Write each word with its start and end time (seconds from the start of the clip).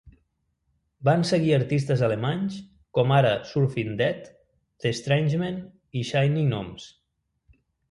Van 1.09 1.25
seguir 1.31 1.51
artistes 1.57 2.01
alemanys 2.07 2.55
com 2.99 3.13
ara 3.19 3.35
Surfin' 3.51 3.93
Dead, 4.01 4.33
The 4.87 4.95
Strangemen 5.03 5.63
i 6.03 6.07
Shiny 6.11 6.49
Gnomes. 6.51 6.91